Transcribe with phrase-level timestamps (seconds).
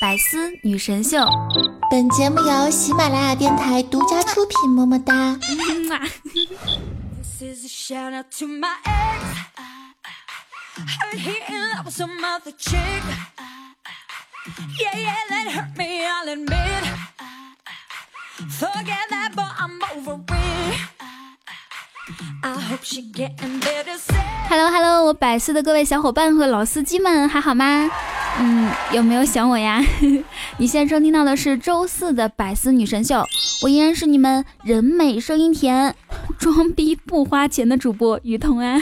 [0.00, 1.24] 百思女神秀，
[1.88, 5.38] 本节目由喜马拉雅电台独家出品，么么哒。
[24.48, 27.88] Hello Hello，我百思的各位小伙伴和老司机们还好吗？
[28.40, 29.80] 嗯，有没有想我呀？
[30.58, 33.24] 你现在收听到的是周四的百思女神秀，
[33.62, 35.94] 我依然是你们人美声音甜、
[36.38, 38.80] 装逼不花钱的主播雨桐啊。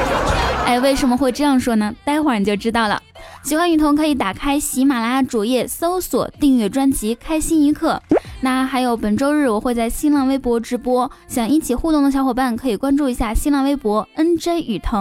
[0.66, 1.94] 哎，为什么会这样说呢？
[2.04, 3.00] 待会儿你就知道了。
[3.42, 8.00] 喜欢雨桐可以打开喜马拉雅主页搜索订阅专辑《开心一刻》。
[8.40, 15.00] 那还有本周日我会在新浪微博直播，想一起互动的小伙伴可以关注一下新浪微博 NJ 雨桐。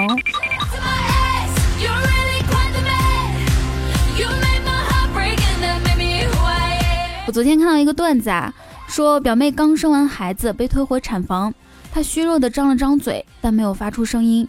[7.32, 8.54] 昨天看到一个段子啊，
[8.88, 11.54] 说表妹刚生完孩子被推回产房，
[11.92, 14.48] 她虚弱的张了张嘴，但没有发出声音，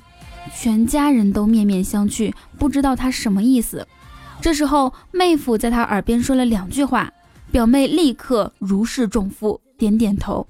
[0.54, 3.86] 全家人都面面相觑，不知道她什么意思。
[4.40, 7.10] 这时候妹夫在她耳边说了两句话。
[7.50, 10.46] 表妹立刻如释重负，点点头。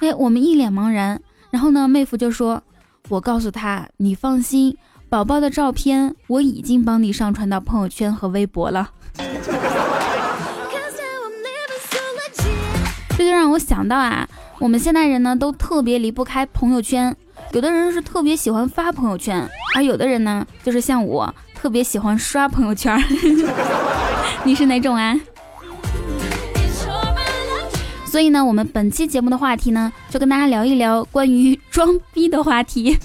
[0.00, 1.18] 哎，我们一脸茫然。
[1.50, 2.62] 然后呢，妹夫就说
[3.08, 4.76] ：“我告诉他，你放心，
[5.08, 8.90] 宝宝的照片我已经帮你上传到朋友圈和微博了。”
[13.22, 14.28] 这就让我想到啊，
[14.58, 17.16] 我们现代人呢都特别离不开朋友圈。
[17.52, 23.00] 有的人是特别喜欢发朋友圈，而有的人呢就是像我，特别喜欢刷朋友圈。
[24.42, 25.16] 你是哪种啊？
[28.04, 32.98] 所以呢，我们本期节目的话题呢，就跟大家聊一聊关于装逼的话题。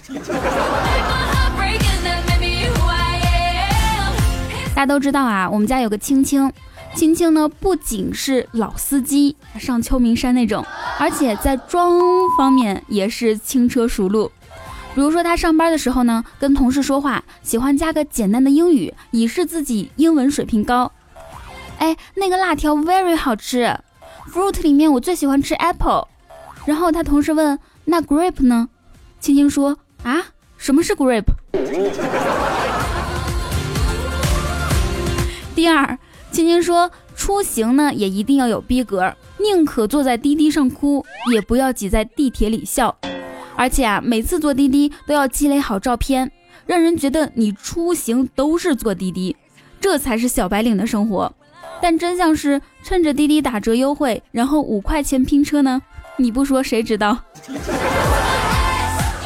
[4.73, 6.51] 大家都知道啊，我们家有个青青，
[6.97, 10.65] 青青呢不仅是老司机，上秋名山那种，
[10.97, 12.01] 而且在装
[12.35, 14.31] 方面也是轻车熟路。
[14.95, 20.91] 比如说他上班的时候呢，跟同事说话喜欢加个简单的英语，以示自己英文水平高。
[21.77, 23.77] 哎，那个辣条 very 好吃。
[24.33, 26.07] fruit 里面我最喜欢吃 apple，
[26.65, 28.69] 然后他同事问那 grape 呢？
[29.19, 30.23] 青青说啊，
[30.57, 31.25] 什么是 grape？
[35.53, 35.97] 第二，
[36.31, 42.95] 青青说出行呢也一定要有逼格，宁可坐在滴滴上哭，也不要挤在地铁里笑，
[43.55, 46.31] 而且啊，每次坐滴滴都要积累好照片，
[46.65, 49.35] 让人觉得你出行都是坐滴滴，
[49.79, 51.33] 这才是小白领的生活。
[51.81, 55.81] 但真相是，趁着滴滴打折优惠，然后五块钱拼车呢？
[56.17, 57.17] 你不说谁知道？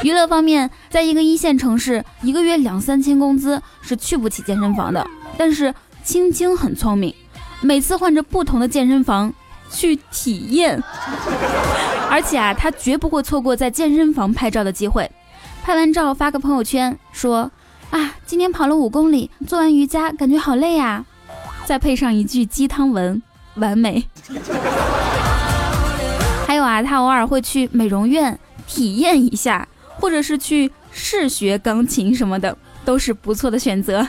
[0.04, 5.06] 娱乐方面，在一个一线城市，一个月两三千工资是去不起健身房的。
[5.38, 5.74] 但是
[6.04, 7.14] 青青很聪明，
[7.62, 9.34] 每次换着不同的健身房
[9.70, 10.82] 去体验，
[12.10, 15.10] 而且啊，他绝不会错过在健身房拍照的机会。
[15.64, 17.52] 拍完照发个朋友圈，说
[17.92, 21.06] 啊，今天跑了五公里，做完瑜伽感觉好累呀。
[21.66, 23.22] 再配上一句鸡汤文，
[23.56, 24.04] 完美。
[26.48, 28.38] 还有啊，他偶尔会去美容院
[28.68, 29.68] 体验一下，
[30.00, 34.06] 或者是去试学钢琴什么的，都是不错的选择。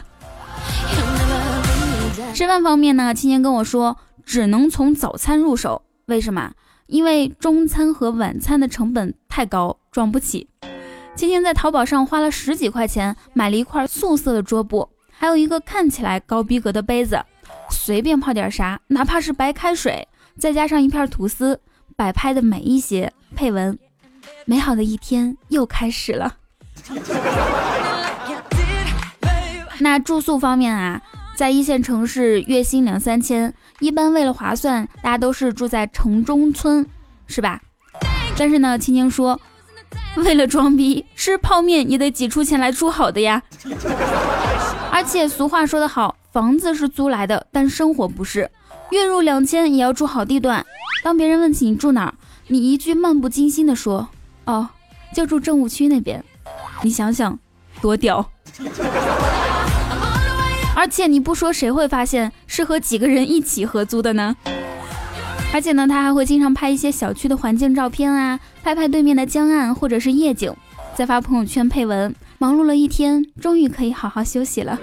[2.34, 5.82] 吃饭方面呢，青青跟我说，只能从早餐入手。
[6.06, 6.52] 为什么？
[6.86, 10.48] 因为中餐和晚餐的成本太高，装不起。
[11.14, 17.22] 青青在淘宝上花了十几块钱买了一块素色的桌布，还有一个看起来高逼格的杯子。
[17.70, 21.60] 随便泡点啥，哪怕是白开水，再加上一片吐司，
[21.96, 23.12] 摆拍的美一些。
[23.36, 23.78] 配文：
[24.46, 26.36] 美好的一天又开始了。
[29.80, 31.02] 那住宿方面啊，
[31.42, 36.86] 在一线城市月薪两三千，一般为了划算，大家都是住在城中村，
[37.26, 37.60] 是吧？
[38.38, 39.40] 但是呢，青青说，
[40.18, 43.42] 为了装逼，吃泡面也得挤出钱来住好的呀。
[44.92, 46.14] 而且俗话说得好。
[46.30, 48.48] 房子是租来的，但生活不是。
[48.92, 50.64] 月入两千也要住好地段。
[51.02, 52.14] 当别人问起你住哪儿，
[52.46, 54.08] 你一句漫不经心的说
[54.46, 54.68] ：“哦，
[55.12, 56.24] 就住政务区那边。”
[56.84, 57.36] 你想想，
[57.80, 58.30] 多屌！
[60.82, 64.34] 而且你不说谁会发现是和几个人一起合租的呢？
[65.54, 70.52] 而且呢，他还会经常拍一些小区的环境照片啊，拍拍对面的江岸或者是夜景，
[70.96, 74.76] 再发朋友圈配文：忙碌了一天，终于可以好好休息了。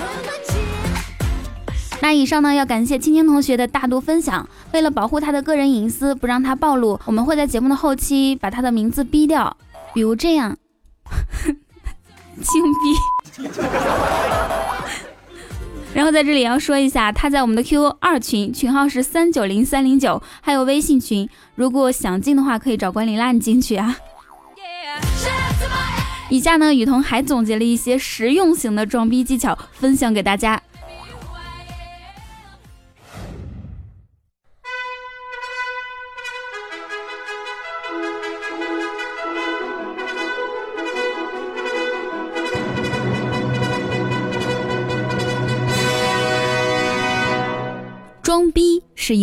[2.02, 4.46] 那以上呢，要感谢青青同学的大度分享。
[4.72, 9.56] 为了保护他的个人隐私，不让他暴露，我们会在节目的后期把他的名字逼掉，
[9.94, 10.58] 比如这样，
[12.42, 13.15] 清逼。
[15.94, 23.96] 然后在这里要说一下，他在我们的 QQ 二群，群号是三九零三零九，还有微信群，如果想进的话，可以找关林拉你进去啊。
[26.28, 30.60] 以下呢，雨桐还总结了一些实用型的装逼技巧，分享给大家。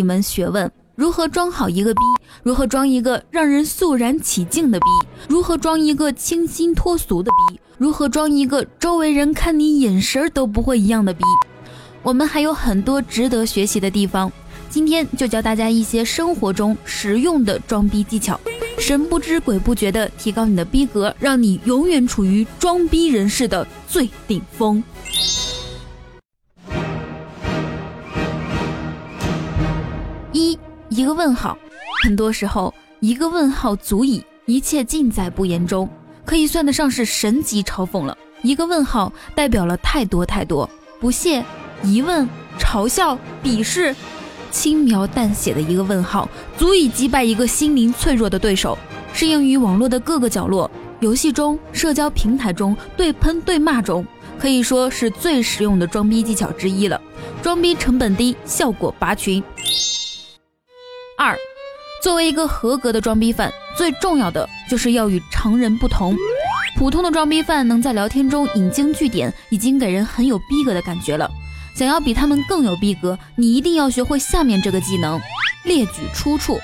[0.04, 2.02] 一门学问，如何装好一个逼？
[2.44, 4.86] 如何装一个让人肃然起敬的逼？
[5.30, 7.58] 如何装一个清新脱俗的逼？
[7.78, 11.24] 如何装一个周围人看你眼神都不会一样的逼？
[12.02, 14.30] 我们还有很多值得学习的地方，
[14.70, 18.38] 今天就教大家一些生活中实用的装逼技巧，
[18.78, 24.84] 神不知鬼不觉的提高你的逼格，让你永远处于装逼人士的最顶峰。
[30.96, 31.58] 一个问号，
[32.04, 35.90] 很多时候一个问号足以一切尽在不言中，
[36.24, 38.16] 可以算得上是神级嘲讽了。
[38.44, 40.70] 一个问号代表了太多太多
[41.00, 41.44] 不屑、
[41.82, 42.30] 疑问、
[42.60, 43.96] 嘲笑、鄙视，
[44.52, 46.30] 轻描淡写的一个问号，
[46.60, 48.78] 足以击败一个心灵脆弱的对手。
[49.14, 50.70] 适应于网络的各个角落，
[51.00, 54.06] 游戏中、社交平台中、对喷对骂中，
[54.38, 57.02] 可以说是最实用的装逼技巧之一了。
[57.42, 59.44] 装逼成本低，效果拔群。
[61.24, 61.38] 二，
[62.02, 66.14] 作为一个合格的装逼犯，最重要的就是要与常人不同。
[66.76, 71.32] 普通的装逼犯能在聊天中引经据典，已经给人很有逼格的感觉了。
[71.78, 75.18] 想要比他们更有逼格，你一定要学会下面这个技能：
[75.64, 76.60] 列举出处。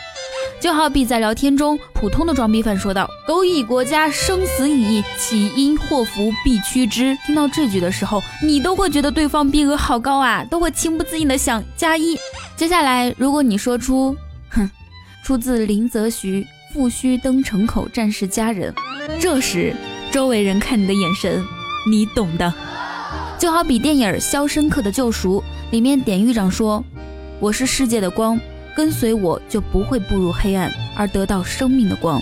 [0.59, 12.17] 就好比在聊天中，普通的装逼犯说道：“狗以国家生死以，岂因祸福必趋之。”听到这句的时候，你都会觉得对方逼格好高啊，都会情不自禁的想加一。
[12.57, 14.13] 接下来，如果你说出。
[15.23, 18.73] 出自林则徐“父须登城口，战事佳人”。
[19.19, 19.75] 这时，
[20.11, 21.43] 周围人看你的眼神，
[21.89, 22.53] 你懂的。
[23.37, 26.83] 就好比电影《肖申克的救赎》里面，典狱长说
[27.39, 28.39] ：“我是世界的光，
[28.75, 32.21] 跟随我就不会步入黑暗，而得到生命的光。”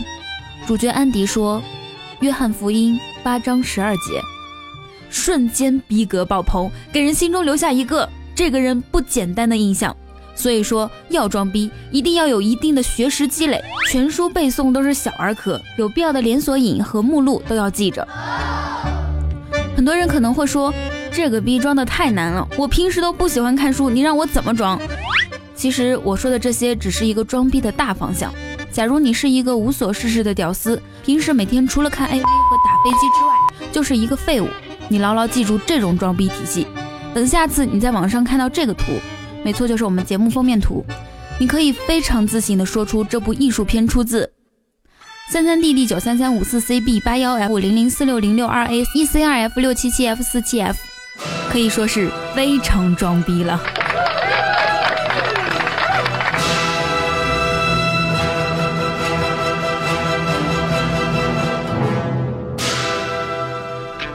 [0.67, 1.61] 主角安迪说
[2.19, 4.21] ：“约翰福音八章十二节。”
[5.09, 9.95] 瞬间逼格爆棚，给人心中留下一个这个人不简单的印象。
[10.37, 18.07] 所以说，要装逼一定要有一定的学识积累，全书背诵都是小儿科，有必要的连锁引和目录都要记着。
[19.75, 20.71] 很多人可能会说，
[21.11, 24.79] 这个逼装的太难了，我平时都不喜欢看书，你让我怎么装？
[25.55, 28.31] 其实我说的这些只是一个装逼的大方向。
[28.71, 34.47] 假如你是一个无所事事的屌丝，平时每天除了看 AV 和打飞机之外，就是一个废物，
[34.87, 36.67] 你牢牢记住这种装逼体系。
[37.15, 38.83] 等下次你在网上看到这个图。
[39.47, 40.85] 没错，就是我们节目封面图。
[41.39, 44.29] 你可以非常自信地说出这部艺术片出自
[45.31, 50.21] 三三 D D 九三三五四 C B 八幺 F 五零零四六零六二 A E C 二 F 六七七 F
[50.21, 50.77] 四七 F，
[51.49, 53.57] 可以说是非常装逼了。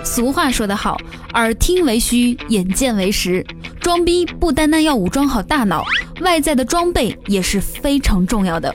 [0.04, 0.98] 俗话说得好，
[1.32, 3.42] 耳听为虚，眼见为实。
[3.82, 5.84] 装逼不单单要武装好大脑，
[6.20, 8.72] 外在的装备也是非常重要的。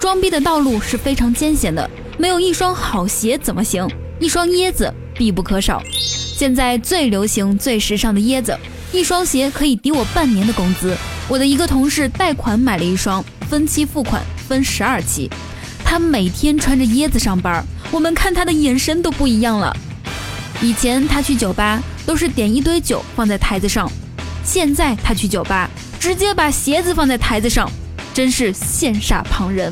[0.00, 1.88] 装逼的道路是非常艰险的，
[2.18, 3.88] 没有一双好鞋怎么行？
[4.18, 5.80] 一双椰子必不可少。
[6.36, 8.58] 现在最流行、最时尚的椰子，
[8.92, 10.96] 一双鞋可以抵我半年的工资。
[11.28, 15.30] 我的一个同事贷款买了一双，分期付款，分十二期。
[15.84, 19.74] 他每天穿着椰子上班，我们看他的眼神都不一样了。
[20.60, 23.88] 以前他去酒吧都是点一堆酒放在台子上。
[24.48, 25.68] 现在他去酒吧，
[26.00, 27.70] 直接把鞋子放在台子上，
[28.14, 29.70] 真是羡煞旁人。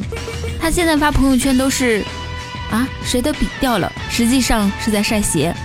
[0.60, 2.04] 他现在发朋友圈都是，
[2.70, 3.90] 啊，谁的笔掉了？
[4.10, 5.56] 实际上是在晒鞋。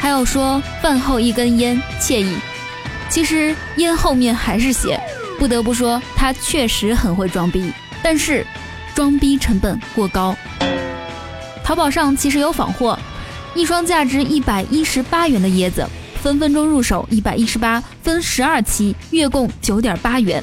[0.00, 2.36] 还有说饭后一根烟惬意，
[3.08, 5.00] 其实烟后面还是鞋。
[5.38, 7.72] 不得不说，他确实很会装逼，
[8.02, 8.44] 但是
[8.92, 10.34] 装逼成本过高。
[11.62, 12.98] 淘宝上其实有仿货，
[13.54, 15.88] 一双价值一百一十八元的椰子。
[16.22, 20.42] 分分钟入手一百一十八分十二期，月供九点八元，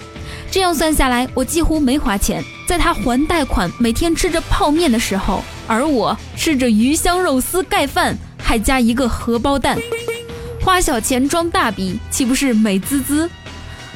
[0.50, 2.44] 这样算下来，我几乎没花钱。
[2.68, 9.78] 在他还贷款，每天吃着泡面的时候，而我吃着鱼香肉丝盖饭，还加一个荷包蛋，
[10.62, 13.30] 花小钱装大逼，岂不是美滋滋？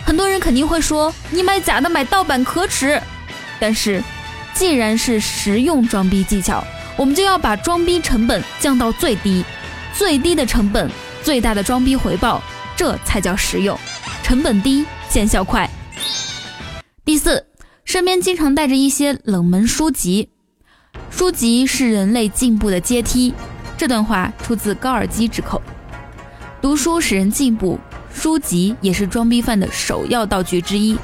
[0.06, 3.02] 很多人肯定会说，你买假的买盗版可耻。
[3.60, 4.04] 但是，
[4.54, 6.64] 既然是实用装逼技巧，
[6.96, 9.44] 我们就要把装逼成本降到最低，
[9.98, 10.90] 最低的成本。
[11.24, 12.42] 最大的装逼回报，
[12.76, 13.78] 这才叫实用。
[14.24, 15.70] 成本低，见效快。
[17.04, 17.46] 第四，
[17.84, 20.30] 身边经常带着一些冷门书籍，
[21.10, 23.34] 书籍是人类进步的阶梯。
[23.78, 25.62] 这段话出自高尔基之口。
[26.62, 27.80] 读书使人进步，
[28.14, 30.98] 书籍也是装逼犯的首要道具之一。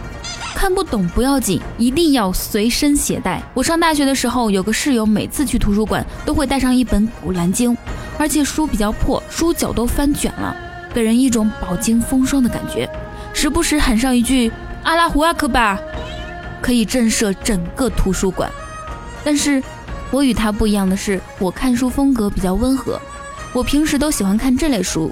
[0.54, 3.42] 看不懂不要紧，一定要随身携带。
[3.54, 7.76] 我上大学的时候，有个室友，每次去图书馆都会带上一本《古兰经》，
[8.26, 10.56] 而且书比较破，书角都翻卷了，
[10.92, 12.90] 给人一种饱经风霜的感觉。
[13.36, 14.52] 时不时喊上一句
[14.82, 15.80] “阿拉胡阿克吧”，
[16.60, 18.50] 可以震慑整个图书馆。
[19.24, 19.62] 但是，
[20.10, 23.00] 我与他不一样的是，我看书风格比较温和，
[23.54, 25.12] 我平时都喜欢看这类书。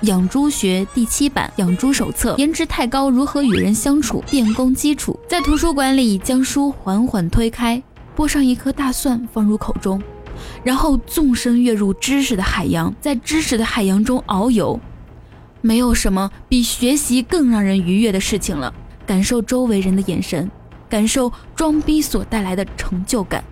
[0.00, 4.20] 养猪学第七版养猪手册，颜值太高，如何与人相处？
[4.26, 5.16] 电工基础。
[5.28, 7.80] 在图书馆里，将书缓缓推开，
[8.16, 10.02] 剥上一颗大蒜放入口中，
[10.64, 14.78] 然后纵身跃入知识的海洋，在知识的海洋中遨游。
[15.60, 18.72] 没有什么比学习更让人愉悦的事情了。
[19.06, 20.50] 感受周围人的眼神，
[20.88, 23.42] 感受装逼所带来的成就感。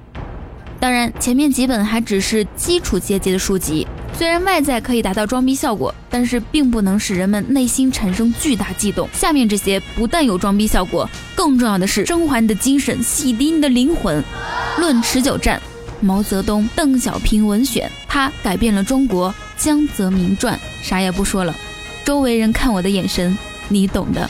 [0.78, 3.86] 当然，前面几本还只是基础阶级的书籍。
[4.12, 9.08] 虽然外在可以达到装逼效果，但是并不能使人们内心产生巨大悸动。
[9.12, 14.22] 下面这些不但有装逼效果，更重要的是升华你的精神，洗涤你的灵魂。
[14.80, 15.58] 《论持久战》，
[16.00, 19.34] 毛泽东、邓小平文选，他改变了中国。
[19.56, 21.56] 江泽民传，啥也不说了，
[22.04, 23.36] 周围人看我的眼神，
[23.68, 24.28] 你懂的。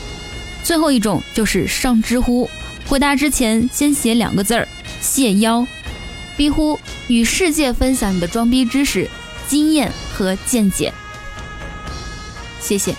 [0.63, 2.49] 最后一种就是上知乎，
[2.87, 4.67] 回答之前先写两个字儿：
[5.01, 5.67] 谢邀。
[6.37, 9.09] 逼呼，与世界分享你的装逼知识。
[9.47, 10.93] 经验和见解，
[12.59, 12.93] 谢谢。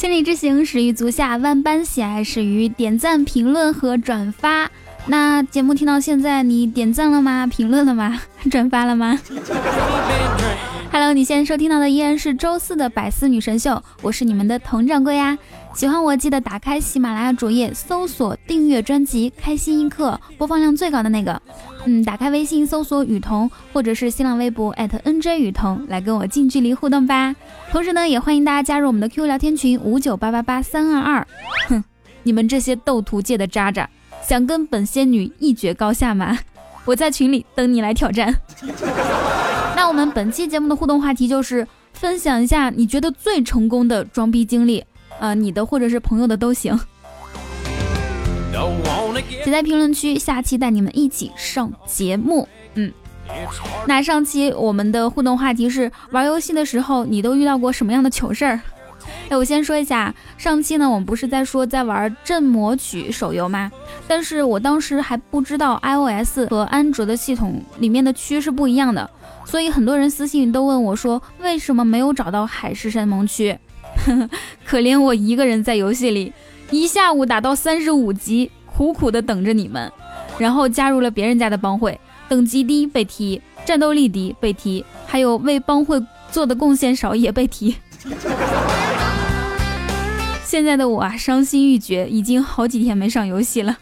[0.00, 4.70] 千里之行始于足下，万般喜爱始于点赞、评论和转发。
[5.04, 7.46] 那节目听到现在，你点赞了吗？
[7.46, 8.18] 评论了吗？
[8.50, 9.20] 转发了吗
[10.92, 15.38] ？Hello，你现在收听到的依然是周四的百思女神秀，我是你们的佟掌柜呀。
[15.72, 21.40] 喜欢我记得打开喜马拉雅主页，搜索订阅专辑《开心一刻》，播放量最高的那个。
[21.84, 27.34] 嗯，打开微信搜索雨桐，或者是新浪微博 @nj 雨桐，来跟我近距离互动吧。
[27.70, 31.26] 同时呢，也欢迎大家加入我们的 QQ 聊天群五九八八八三二二。
[31.68, 31.84] 哼，
[32.24, 33.88] 你们这些斗图界的渣渣，
[34.26, 36.36] 想跟本仙女一决高下吗？
[36.84, 38.34] 我在群里等你来挑战。
[39.90, 44.84] 那我们本期节目的互动话题就是分享一下你觉得最成功的装逼经历，
[45.18, 46.78] 呃，你的或者是朋友的都行。
[49.44, 52.46] 写在评论区，下期带你们一起上节目。
[52.74, 52.92] 嗯，
[53.84, 58.60] 那上期我们的互动话题是玩游戏的时候，你都遇到过什么样的糗事儿？
[59.28, 63.72] 哎，我先说一下，上期呢，我们不是在说在玩《镇魔曲》手游吗？
[64.06, 69.10] 但是我当时还不知道 iOS 和安卓的系统里面的区是不一样的，
[69.50, 73.58] 所以很多人私信都问我说，为什么没有找到海誓山盟区？
[74.64, 76.32] 可怜我一个人在游戏里。
[76.70, 79.90] 一下午打到三十五级，苦苦的等着你们，
[80.38, 87.74] 然后加入了别人家的帮会，等级低被踢，战斗力低被踢，还有为帮会做的贡献少也被踢。
[90.46, 93.76] 现在的我啊，伤心欲绝，已经好几天没上游戏了。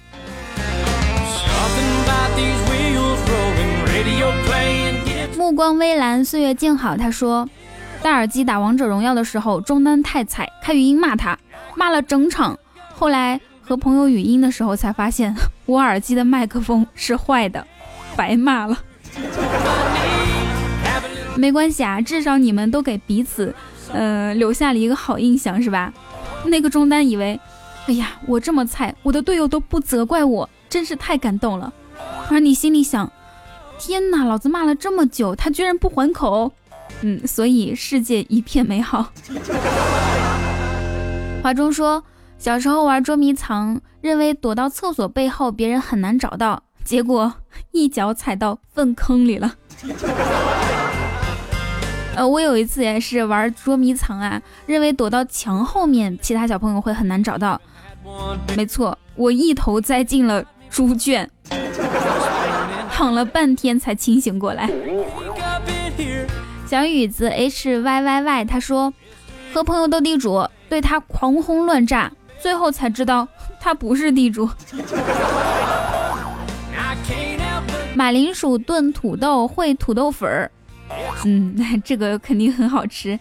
[5.49, 6.95] 目光微蓝，岁月静好。
[6.95, 7.49] 他说，
[8.03, 11.39] 戴耳机打王者荣耀的时候中单太菜，开语音骂他，
[11.75, 12.59] 骂了整场。
[12.93, 17.67] 后来和朋友语音的时候，才发现 我耳机的麦克风是坏的，
[18.15, 18.79] 白骂了。
[21.35, 23.55] 没关系啊，至少你们都给彼此，
[23.91, 25.91] 呃，留下了一个好印象，是吧？
[26.45, 27.41] 那个中单以为，
[27.87, 31.73] 哎呀，我这么菜，我的队友都不责怪我，真是太感动了。
[32.29, 33.11] 而你心里想，
[33.79, 36.53] 天哪，老子骂了这么久，他居然不还口。
[37.03, 39.13] 嗯，所以世界一片美好。
[41.43, 42.03] 华中说。
[42.41, 47.35] 小时候玩捉迷藏，认为躲到厕所背后别人很难找到，结果
[47.73, 49.57] 一脚踩到粪坑里了。
[52.15, 57.61] 呃，我有一次也是玩捉迷藏啊，认为躲到墙后面，其他小朋友会很难找到。
[58.57, 61.29] 没错，我一头栽进了猪圈，
[62.99, 64.69] 躺了半天才清醒过来。
[66.67, 68.93] 小雨子 H Y Y Y 他说，
[69.55, 72.11] 和朋友斗地主，对他狂轰乱炸。
[72.41, 73.29] 最后才知道
[73.61, 74.51] 他不是地主。
[77.95, 80.51] 马铃薯炖土豆烩土豆粉儿，
[81.25, 83.17] 嗯， 这个肯定很好吃。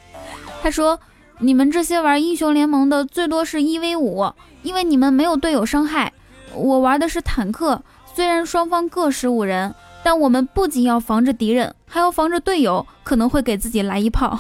[0.64, 1.00] 他说
[1.38, 6.14] ：“你们这些玩英雄联盟的，最多是一 v 五，因为你们没有队友伤害。
[6.56, 7.84] 我玩的是坦克，
[8.18, 14.40] 虽然双方各十五人，但我们不仅要防着敌人，还要防着队友可能会给自己来一炮。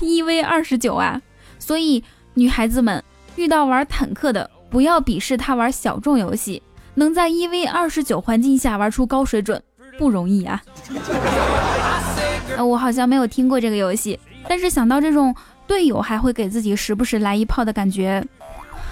[0.00, 1.20] 一 v 二十九啊！
[1.58, 3.04] 所以女孩子们
[3.36, 6.62] 遇到玩坦克的，不要鄙视他玩小众游戏，
[6.94, 9.62] 能在一 v 二十九环境下玩出高水准
[9.98, 10.62] 不容易啊。
[12.56, 14.18] 呃，我好像没有听过这个游戏，
[14.48, 15.36] 但是想到这种。”
[15.68, 18.24] 队友还会给自己时不时来一炮的感觉，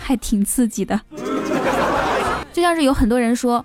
[0.03, 1.01] 还挺刺激的。
[2.53, 3.65] 就像是有很多人说，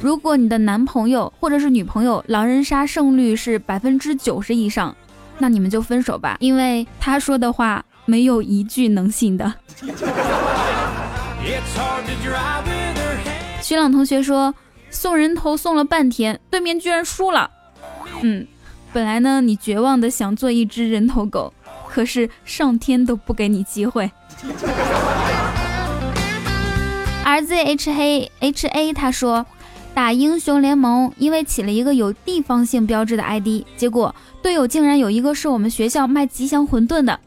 [0.00, 4.94] 如果你的男朋友或者是女朋友狼人杀胜率是百分之九十以上，
[5.38, 9.52] 那你们就分手吧，因为他说的话没有一句能信的。
[13.62, 14.54] 徐朗同学说，
[14.90, 17.50] 送人头送了半天，对面居然输了。
[18.20, 18.46] 嗯，
[18.92, 21.52] 本来呢，你绝望的想做一只人头狗。
[21.88, 24.10] 可是上天都不给你机会。
[27.24, 29.46] R Z H A H A 他说
[29.96, 37.18] 打英雄联盟，因为起了一个有地方性标志的 ID，结果队友竟然有一个是我们学校卖吉祥馄饨的。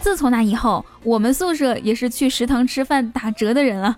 [0.00, 3.94] 自从那以后，我们宿舍也是去食堂吃饭打折的人了。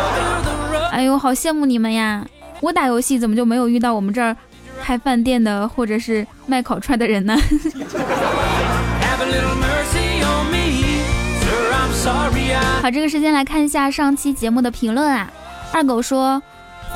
[0.90, 2.26] 哎呦，好羡慕你们呀！
[2.62, 4.34] 我打游戏怎么就没有遇到我们这儿
[4.82, 7.36] 开饭店的或者是卖烤串的人呢？
[12.80, 15.30] 好，这个时间来看一下上期节目的评论啊。
[15.70, 16.42] 二狗说，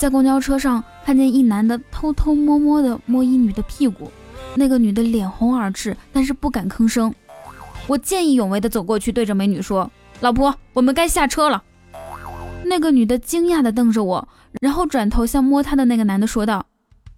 [0.01, 4.11] 在公交车上看见一男的偷偷摸摸的摸一女的屁股，
[4.55, 7.15] 那个女的脸红耳赤，但是不敢吭声。
[7.87, 9.91] 我见义勇为的走过去，对着美女说
[10.21, 11.63] ：“老婆，我们该下车了。”
[12.65, 14.27] 那个女的惊讶的瞪着我，
[14.63, 16.65] 然后转头向摸她的那个男的说道：“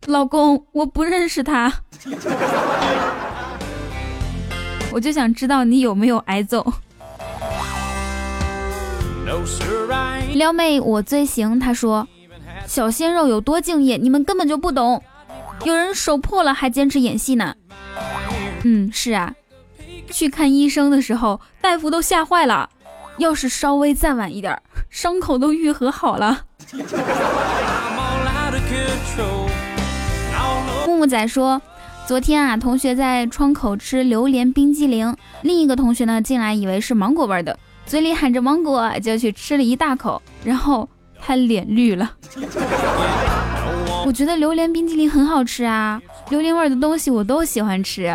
[0.08, 1.72] 老公，我不认识他。
[4.90, 6.66] ”我就想知道你有没有挨揍。
[10.34, 12.08] 撩妹我最行，他说
[12.66, 15.02] 小鲜肉有多敬业，你们根本就不懂。
[15.64, 17.54] 有人手破了还坚持演戏呢。
[18.64, 19.34] 嗯，是啊，
[20.10, 22.68] 去看医生的时候，大夫都吓坏了。
[23.18, 26.44] 要是稍微再晚一点，伤口都愈合好了。
[30.86, 31.60] 木木仔说。
[32.04, 40.86] 昨天啊，同学在窗口吃榴莲冰激凌，另一个同学呢进来以为是芒果味的，嘴里喊着芒果，就去吃了一大口，然后
[41.24, 42.10] 他脸绿了。
[44.04, 48.14] 我觉得榴莲冰激凌很好吃啊，榴莲味的东西我都喜欢吃。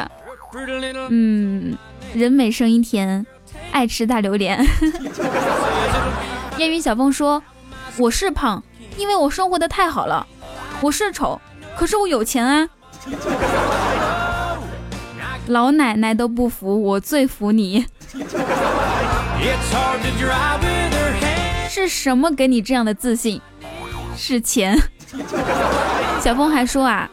[1.09, 1.77] 嗯，
[2.13, 3.25] 人美声音甜，
[3.71, 4.67] 爱吃大榴莲。
[6.57, 7.41] 烟云小凤说
[7.97, 8.61] ：“我是胖，
[8.97, 10.27] 因为我生活的太好了；
[10.81, 11.39] 我是丑，
[11.77, 12.67] 可是我有钱啊。”
[15.47, 17.85] 老奶奶都不服，我最服你。
[21.77, 23.39] 是什么给你这样的自信？
[24.17, 24.75] 是钱。
[26.19, 27.07] 小峰还说啊，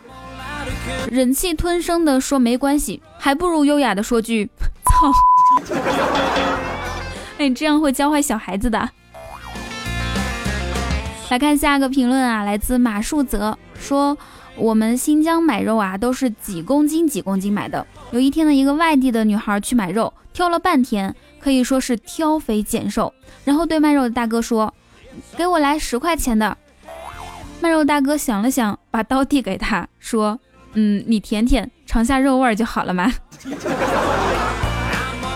[1.11, 4.49] 忍气吞声的说没关系，还不如优雅的说句
[4.87, 5.13] 操。
[7.37, 8.89] 哎，这样会教坏小孩子的。
[11.29, 14.17] 来看下个评论啊，来自马树泽说。
[14.57, 17.85] 我们新疆买肉啊，都是几公斤几公斤买的。
[18.13, 21.13] 有一天呢，一个外地的女孩去买肉，挑了半天，
[21.45, 23.13] 可以说是挑肥拣瘦。
[23.45, 24.73] 然后对卖肉的大哥说
[25.37, 26.57] ：“给我来十块钱的。”
[27.61, 30.41] 卖肉大哥想了想，把刀递给他，说
[30.73, 33.13] ：“嗯，你舔舔，尝下肉味儿就好了嘛。”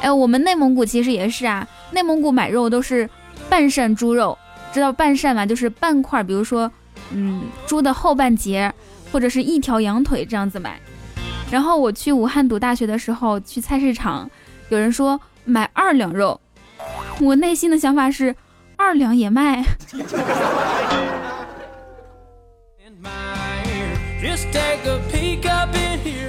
[0.00, 3.06] 哎，我们内蒙古其实也是啊，内蒙古买肉都是
[3.50, 4.38] 半扇猪肉，
[4.72, 5.44] 知道半扇吗？
[5.44, 6.72] 就是半块，比如说，
[7.12, 8.72] 嗯，猪的后半截。
[9.10, 10.78] 或者是一条羊腿这样子买，
[11.50, 14.30] 然后我去武汉读大学的时候，去菜市场，
[14.68, 15.18] 有人说
[15.48, 16.40] 买二两肉，
[17.20, 18.36] 我内心的想法是
[18.76, 19.64] 二两也卖。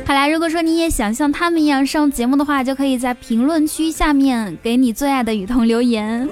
[0.06, 6.28] 好啦，如果说你也想像他们一样上节目的话，就可以在评论区下面给你最爱的雨桐留言。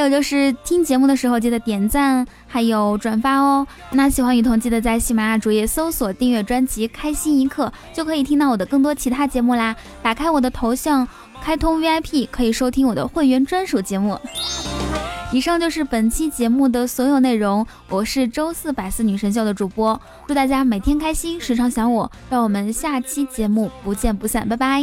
[0.00, 3.66] 还有就是听节目的时候记得点赞，还有转发哦。
[3.90, 9.76] 那喜欢雨桐记得在喜马拉雅主页搜索订阅专辑《开心一刻》，就可以听到我的更多其他节目啦。
[10.02, 11.06] 打开我的头像，
[11.42, 14.18] 开通 VIP 可以收听我的会员专属节目。
[15.32, 17.66] 以上就是本期节目的所有内容。
[17.90, 22.10] 我是周四百思女神秀的主播，祝大家每天开心，时常想我。
[22.30, 24.82] 让我们下期节目不见不散，拜拜。